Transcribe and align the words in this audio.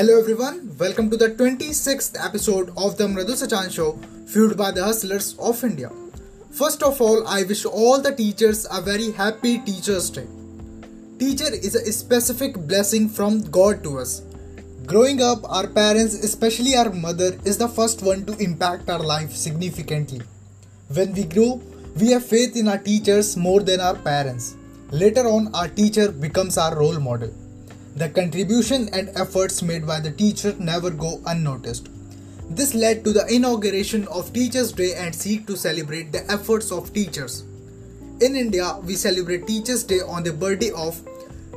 Hello 0.00 0.18
everyone, 0.18 0.74
welcome 0.78 1.10
to 1.10 1.16
the 1.18 1.28
26th 1.28 2.16
episode 2.26 2.70
of 2.74 2.96
the 2.96 3.06
Mradu 3.06 3.34
Sachan 3.40 3.70
Show, 3.70 3.98
fueled 4.26 4.56
by 4.56 4.70
the 4.70 4.82
hustlers 4.82 5.36
of 5.38 5.62
India. 5.62 5.90
First 6.50 6.82
of 6.82 7.02
all, 7.02 7.28
I 7.28 7.42
wish 7.42 7.66
all 7.66 8.00
the 8.00 8.14
teachers 8.14 8.66
a 8.72 8.80
very 8.80 9.10
happy 9.10 9.58
Teachers' 9.58 10.08
Day. 10.08 10.26
Teacher 11.18 11.52
is 11.52 11.74
a 11.74 11.92
specific 11.92 12.56
blessing 12.66 13.10
from 13.10 13.42
God 13.50 13.84
to 13.84 13.98
us. 13.98 14.22
Growing 14.86 15.20
up, 15.20 15.44
our 15.44 15.66
parents, 15.66 16.14
especially 16.14 16.74
our 16.76 16.90
mother, 16.90 17.38
is 17.44 17.58
the 17.58 17.68
first 17.68 18.02
one 18.02 18.24
to 18.24 18.38
impact 18.38 18.88
our 18.88 19.04
life 19.12 19.32
significantly. 19.32 20.22
When 20.94 21.12
we 21.12 21.24
grow, 21.24 21.60
we 22.00 22.12
have 22.12 22.24
faith 22.24 22.56
in 22.56 22.68
our 22.68 22.78
teachers 22.78 23.36
more 23.36 23.60
than 23.60 23.80
our 23.80 23.96
parents. 23.96 24.56
Later 24.92 25.28
on, 25.28 25.54
our 25.54 25.68
teacher 25.68 26.10
becomes 26.10 26.56
our 26.56 26.74
role 26.74 26.98
model. 26.98 27.34
The 27.96 28.08
contribution 28.08 28.88
and 28.92 29.10
efforts 29.16 29.62
made 29.62 29.84
by 29.84 29.98
the 29.98 30.12
teacher 30.12 30.54
never 30.60 30.90
go 30.90 31.20
unnoticed. 31.26 31.88
This 32.48 32.72
led 32.72 33.04
to 33.04 33.12
the 33.12 33.26
inauguration 33.26 34.06
of 34.08 34.32
Teachers' 34.32 34.70
Day 34.72 34.94
and 34.94 35.12
seek 35.12 35.46
to 35.48 35.56
celebrate 35.56 36.12
the 36.12 36.28
efforts 36.30 36.70
of 36.70 36.92
teachers. 36.92 37.42
In 38.20 38.36
India, 38.36 38.78
we 38.84 38.94
celebrate 38.94 39.46
Teachers' 39.46 39.82
Day 39.82 40.00
on 40.00 40.22
the 40.22 40.32
birthday 40.32 40.70
of 40.70 41.00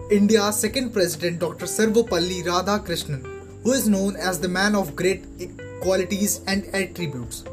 India's 0.09 0.59
second 0.59 0.91
president 0.91 1.39
Dr. 1.39 1.65
Sarvepalli 1.65 2.43
Radhakrishnan, 2.43 3.23
who 3.63 3.71
is 3.71 3.87
known 3.87 4.15
as 4.15 4.39
the 4.39 4.47
man 4.47 4.75
of 4.75 4.95
great 4.95 5.25
qualities 5.81 6.41
and 6.47 6.65
attributes. 6.73 7.43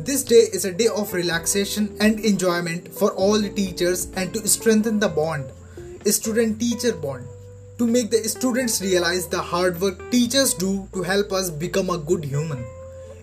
This 0.00 0.24
day 0.24 0.46
is 0.52 0.64
a 0.64 0.72
day 0.72 0.88
of 0.88 1.12
relaxation 1.12 1.94
and 2.00 2.20
enjoyment 2.20 2.94
for 2.94 3.12
all 3.12 3.38
the 3.38 3.50
teachers 3.50 4.06
and 4.16 4.32
to 4.32 4.48
strengthen 4.48 4.98
the 4.98 5.08
bond, 5.08 5.44
student 6.06 6.58
teacher 6.58 6.94
bond 6.94 7.26
to 7.78 7.86
make 7.86 8.10
the 8.10 8.28
students 8.28 8.80
realize 8.82 9.28
the 9.28 9.40
hard 9.40 9.80
work 9.80 9.98
teachers 10.10 10.52
do 10.52 10.88
to 10.92 11.02
help 11.04 11.32
us 11.32 11.48
become 11.48 11.90
a 11.90 11.98
good 11.98 12.24
human. 12.24 12.64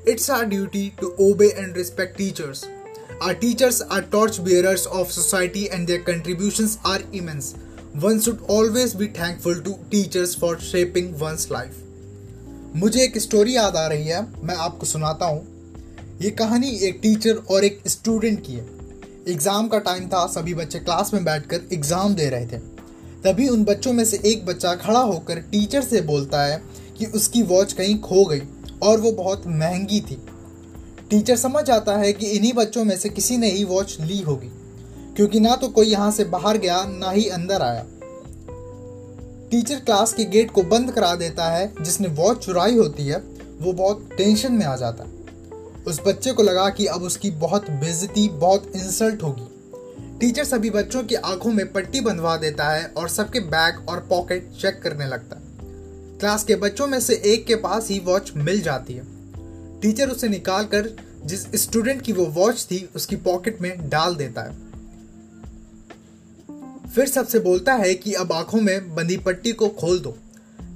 It's 0.05 0.29
our 0.29 0.45
duty 0.45 0.91
to 1.01 1.13
obey 1.19 1.51
and 1.57 1.75
respect 1.75 2.17
teachers. 2.17 2.65
Our 3.19 3.33
teachers 3.33 3.81
are 3.81 4.01
torch 4.01 4.43
bearers 4.43 4.85
of 4.87 5.11
society 5.11 5.69
and 5.69 5.85
their 5.85 5.99
contributions 5.99 6.77
are 6.85 6.99
immense. 7.11 7.55
One 7.93 8.21
should 8.21 8.41
always 8.47 8.93
be 8.93 9.07
thankful 9.07 9.61
to 9.61 9.77
teachers 9.89 10.35
for 10.35 10.57
shaping 10.59 11.17
one's 11.19 11.49
life. 11.51 11.81
मुझे 12.75 13.03
एक 13.03 13.17
story 13.17 13.55
याद 13.55 13.75
आ 13.75 13.85
रही 13.87 14.07
है 14.07 14.21
मैं 14.45 14.55
आपको 14.63 14.85
सुनाता 14.85 15.25
हूँ 15.25 16.17
ये 16.21 16.29
कहानी 16.41 16.69
एक 16.87 16.99
टीचर 17.01 17.41
और 17.51 17.65
एक 17.65 17.81
स्टूडेंट 17.87 18.41
की 18.45 18.53
है 18.53 18.65
एग्ज़ाम 19.33 19.67
का 19.67 19.79
टाइम 19.87 20.07
था 20.09 20.25
सभी 20.33 20.53
बच्चे 20.53 20.79
क्लास 20.79 21.13
में 21.13 21.23
बैठकर 21.25 21.73
एग्ज़ाम 21.73 22.15
दे 22.15 22.29
रहे 22.29 22.45
थे 22.47 22.74
तभी 23.25 23.47
उन 23.49 23.63
बच्चों 23.63 23.91
में 23.93 24.03
से 24.05 24.19
एक 24.25 24.45
बच्चा 24.45 24.73
खड़ा 24.75 24.99
होकर 24.99 25.39
टीचर 25.41 25.81
से 25.81 26.01
बोलता 26.01 26.41
है 26.43 26.61
कि 26.97 27.05
उसकी 27.05 27.41
वॉच 27.43 27.71
कहीं 27.73 27.97
खो 27.99 28.25
गई 28.25 28.41
और 28.83 28.99
वो 29.01 29.11
बहुत 29.11 29.47
महँगी 29.47 29.99
थी। 30.01 30.17
टीचर 31.09 31.35
समझ 31.35 31.69
आता 31.69 31.97
है 31.97 32.11
कि 32.13 32.27
इन्हीं 32.27 32.53
बच्चों 32.53 32.83
में 32.83 32.95
से 32.97 33.09
किसी 33.09 33.37
ने 33.37 33.49
ही 33.51 33.63
वॉच 33.63 33.97
ली 34.01 34.19
होगी, 34.21 34.49
क्योंकि 35.15 35.39
ना 35.39 35.55
तो 35.55 35.67
कोई 35.69 35.87
यहाँ 35.87 36.11
से 36.11 36.23
बाहर 36.25 36.57
गया, 36.57 36.83
ना 36.83 37.11
ही 37.11 37.27
अंदर 37.29 37.61
आया। 37.61 37.85
टीचर 39.51 39.79
क्लास 39.79 40.13
के 40.13 40.25
गेट 40.25 40.51
को 40.51 40.63
बंद 40.65 40.91
करा 40.91 41.13
देता 41.15 41.49
है 41.49 41.73
जिसने 41.81 42.07
वॉच 42.07 42.45
चुराई 42.45 42.77
होती 42.77 43.07
है, 43.07 43.17
वो 43.61 43.73
बहुत 43.73 44.09
टेंशन 44.17 44.53
में 44.53 44.65
आ 44.65 44.75
जाता 44.75 45.03
है। 45.03 45.83
उस 45.87 46.01
बच्चे 46.07 46.31
को 46.31 46.43
लगा 46.43 46.69
कि 46.69 46.85
अब 46.85 47.03
उसकी 47.03 47.31
बहुत 47.31 47.69
बेजती 47.71 48.29
बहुत 48.29 48.71
इंसल्ट 48.75 49.23
होगी। 49.23 49.47
टीचर 50.19 50.43
सभी 50.43 50.69
बच्चों 50.69 51.03
की 51.03 51.15
आँखों 51.15 51.51
में 51.51 51.73
पट्टी 51.73 51.99
बंधवा 51.99 52.37
देता 52.37 52.69
है 52.69 52.85
और 52.85 53.09
सबके 53.09 53.39
बैग 53.39 53.89
और 53.89 53.99
पॉकेट 53.99 54.51
चेक 54.61 54.81
करने 54.81 55.07
लगता 55.07 55.35
है। 55.35 55.43
क्लास 56.19 56.43
के 56.43 56.55
बच्चों 56.55 56.87
में 56.87 56.99
से 56.99 57.21
एक 57.25 57.45
के 57.45 57.55
पास 57.55 57.89
ही 57.89 57.99
वॉच 57.99 58.31
मिल 58.35 58.61
जाती 58.61 58.93
है। 58.93 59.03
टीचर 59.79 60.09
उसे 60.09 60.27
निकाल 60.27 60.65
कर 60.65 60.97
जिस 61.25 61.41
स्टूडेंट 61.55 62.01
की 62.01 62.11
वो 62.11 62.25
वॉच 62.25 62.67
थी, 62.71 62.89
उसकी 62.95 63.15
पॉकेट 63.15 63.61
में 63.61 63.89
डाल 63.89 64.15
देता 64.15 64.41
है। 64.41 64.57
फिर 66.87 67.07
सबसे 67.07 67.39
बोलता 67.39 67.73
है 67.73 67.95
कि 67.95 68.13
अब 68.13 68.33
आँखों 68.33 68.61
में 68.61 68.95
बंधी 68.95 69.17
पट्टी 69.17 69.51
को 69.51 69.69
खोल 69.69 69.99
दो। 69.99 70.17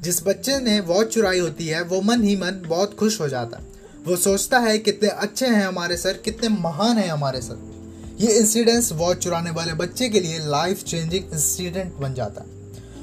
जिस 0.02 0.28
बच्चे 0.28 0.60
ने 0.60 0.80
वॉच 0.80 1.08
चुराई 1.08 1.40
होती 1.40 1.68
है, 1.68 1.84
वो 1.84 2.02
मन 2.02 2.24
ही 2.24 2.36
मन 2.36 2.64
बहुत 2.68 2.96
खुश 2.96 3.22
हो 3.22 3.30
जाता 3.30 3.58
है। 3.58 3.64
वो 4.06 4.16
सोचता 4.16 4.60
है, 4.60 4.78
कितने 4.78 5.10
अच्छे 5.10 5.48
हैं 5.48 5.68
हमारे 5.68 5.98
सर, 5.98 6.14
कितने 6.14 6.50
महान 6.50 6.98
हैं 6.98 7.10
हमारे 7.10 7.42
सर। 7.42 7.79
ये 8.20 8.32
इंसिडेंस 8.34 8.92
वॉच 8.92 9.18
चुराने 9.18 9.52
वाले 9.52 9.74
बच्चे 9.74 10.08
के 10.10 10.20
लिए 10.20 10.40
लाइफ 10.40 10.84
चेंजिंग 10.84 11.34
इंसिडेंट 11.34 11.94
बन 11.94 12.14
जाता 12.14 12.42
है। 12.42 12.48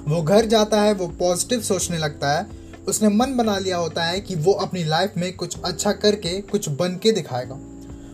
वो 0.09 0.23
घर 0.23 0.47
जाता 0.47 0.81
है, 0.81 0.93
वो 0.95 1.07
पॉजिटिव 1.09 1.61
सोचने 1.61 1.99
लगता 1.99 2.33
है, 2.33 2.47
उसने 2.89 3.09
मन 3.09 3.37
बना 3.37 3.57
लिया 3.59 3.77
होता 3.77 4.05
है 4.05 4.21
कि 4.21 4.35
वो 4.35 4.53
अपनी 4.53 4.85
लाइफ 4.85 5.13
में 5.17 5.37
कुछ 5.37 5.57
अच्छा 5.65 5.93
करके, 5.93 6.41
कुछ 6.41 6.69
बन 6.69 6.99
के 7.03 7.13
दिखाएगा। 7.13 7.59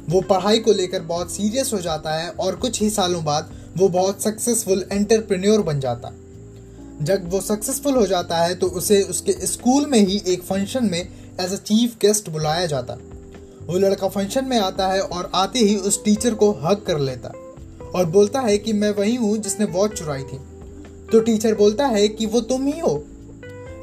वो 0.08 0.20
पढ़ाई 0.20 0.58
को 0.58 0.72
लेकर 0.72 1.02
बहुत 1.02 1.32
सीरियस 1.32 1.72
हो 1.72 1.80
जाता 1.80 2.14
है 2.14 2.30
और 2.30 2.56
कुछ 2.56 2.80
ही 2.82 2.90
सालों 2.90 3.24
बाद 3.24 3.52
वो 3.76 3.88
बहुत 3.88 4.22
सक्सेसफुल 4.22 4.84
एंटरप्रेन्योर 4.92 5.62
बन 5.62 5.80
जाता 5.80 6.08
है। 6.08 7.04
जब 7.04 7.30
वो 7.30 7.40
सक्सेसफुल 7.40 7.94
हो 7.94 8.06
जाता 8.06 8.36
है 8.36 8.54
तो 8.54 8.66
उसे 8.66 9.02
उसके 9.02 9.32
स्कूल 9.46 9.86
में 9.86 9.98
ही 9.98 10.22
एक 10.26 10.42
फ़ंक्शन 10.42 10.84
में 10.84 11.00
एज 11.40 11.52
अ 11.52 11.56
चीफ 11.56 11.96
गेस्ट 12.00 12.28
बुलाया 12.30 12.66
जाता 12.66 12.92
है। 12.92 13.11
वो 13.62 13.78
लड़का 13.78 14.08
फ़ंक्शन 14.08 14.44
में 14.44 14.58
आता 14.58 14.88
है 14.88 15.00
और 15.00 15.30
आते 15.34 15.58
ही 15.58 15.76
उस 15.76 16.04
टीचर 16.04 16.34
को 16.34 16.50
हक 16.52 16.84
कर 16.86 16.98
लेता 16.98 17.32
और 17.94 18.04
बोलता 18.04 18.40
है 18.40 18.58
कि 18.58 18.72
मैं 18.72 18.90
वही 18.90 19.14
हूँ 19.14 19.36
जिसने 19.38 19.66
वॉच 19.66 19.92
चुराई 19.92 20.22
थी। 20.22 20.38
तो 21.12 21.20
टीचर 21.20 21.54
बोलता 21.54 21.86
है 21.86 22.08
कि 22.08 22.26
वो 22.26 22.40
तुम 22.40 22.66
ही 22.66 22.80
हो। 22.80 23.04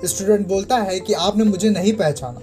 स्टूडेंट 0.05 0.47
बोलता 0.47 0.77
है 0.77 0.99
कि 0.99 1.13
आपने 1.13 1.43
मुझे 1.43 1.69
नहीं 1.69 1.93
पहचाना। 1.93 2.41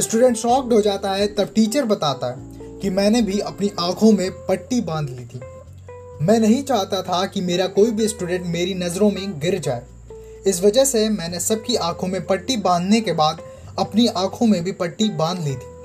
स्टूडेंट 0.00 0.36
शॉक्ड 0.36 0.72
हो 0.72 0.80
जाता 0.80 1.12
है, 1.12 1.26
तब 1.26 1.52
टीचर 1.54 1.84
बताता 1.84 2.26
है 2.26 2.36
कि 2.78 2.90
मैंने 2.90 3.22
भी 3.22 3.38
अपनी 3.38 3.70
आँखों 3.80 4.12
में 4.12 4.30
पट्टी 4.30 4.80
बाँध 4.80 5.08
ली 5.08 5.24
थी। 5.24 5.40
मैं 6.22 6.38
नहीं 6.40 6.62
चाहता 6.62 7.02
था 7.02 7.26
कि 7.26 7.40
मेरा 7.40 7.66
कोई 7.66 7.90
भी 7.90 8.08
स्टूडेंट 8.08 8.46
मेरी 8.46 8.74
नज़रों 8.74 9.10
में 9.10 9.40
गिर 9.40 9.58
जाए। 9.58 9.82
इस 10.46 10.62
वजह 10.62 10.84
से 10.84 11.08
मैंने 11.08 11.40
सबकी 11.40 11.76
आँखों 11.76 12.08
में 12.08 12.26
पट्टी 12.26 12.56
बांधने 12.56 13.00
के 13.00 13.12
बाद 13.12 13.40
अपनी 13.78 14.06
आँखों 14.06 14.46
में 14.46 14.64
भी 14.64 14.72
पट्टी 14.72 15.08
बाँध 15.08 15.40
ली 15.40 15.54
थी। 15.54 15.79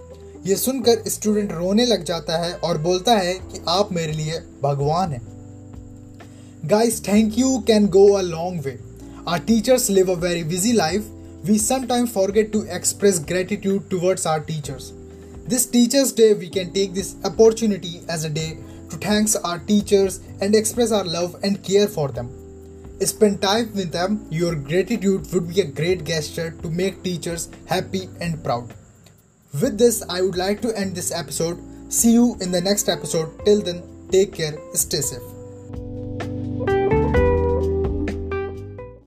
ये 0.48 0.56
सुनकर 0.56 1.10
स्टूडेंट 1.10 1.52
रोने 1.52 1.86
लग 1.86 2.04
जाता 2.06 2.38
है 2.38 2.54
और 2.56 2.78
बोलता 2.78 3.14
है 3.18 3.34
कि 3.34 3.60
आप 3.70 3.92
मेरे 3.92 4.12
लिए 4.14 4.40
भगवान 4.64 5.12
हैं। 5.12 5.22
Guys 6.66 7.02
thank 7.08 7.38
you 7.38 7.58
can 7.68 7.88
go 7.96 8.08
a 8.14 8.22
long 8.22 8.62
way 8.66 8.78
our 9.28 9.40
teachers 9.48 9.90
live 9.90 10.12
a 10.12 10.16
very 10.20 10.44
busy 10.44 10.74
life 10.74 11.10
we 11.46 11.58
sometime 11.60 12.06
forget 12.08 12.52
to 12.54 12.64
express 12.76 13.20
gratitude 13.28 13.90
towards 13.90 14.28
our 14.28 14.40
teachers 14.44 14.92
this 15.50 15.72
teachers 15.72 16.16
day 16.18 16.32
we 16.36 16.48
can 16.54 16.70
take 16.74 16.94
this 16.94 17.14
opportunity 17.26 18.00
as 18.12 18.26
a 18.26 18.30
day 18.34 18.48
to 18.92 18.98
thanks 19.10 19.36
our 19.46 19.58
teachers 19.68 20.22
and 20.42 20.56
express 20.56 20.92
our 20.92 21.06
love 21.10 21.40
and 21.44 21.58
care 21.58 21.88
for 21.96 22.12
them 22.12 22.30
spend 23.06 23.40
time 23.42 23.70
with 23.76 23.88
them 23.96 24.20
your 24.34 24.56
gratitude 24.70 25.28
would 25.34 25.48
be 25.48 25.62
a 25.62 25.70
great 25.78 26.04
gesture 26.06 26.50
to 26.64 26.70
make 26.80 27.02
teachers 27.04 27.50
happy 27.72 28.08
and 28.22 28.42
proud 28.44 28.84
With 29.62 29.78
this, 29.78 30.04
I 30.10 30.22
would 30.22 30.36
like 30.36 30.62
to 30.62 30.78
end 30.78 30.96
this 30.96 31.12
episode. 31.12 31.60
See 31.90 32.12
you 32.12 32.36
in 32.42 32.52
the 32.52 32.62
next 32.62 32.90
episode. 32.90 33.30
Till 33.46 33.62
then, 33.62 33.84
take 34.12 34.34
care, 34.34 34.58
stay 34.74 35.02
safe. 35.02 35.34